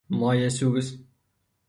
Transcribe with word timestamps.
مایه 0.09 0.49
سوز 0.49 1.03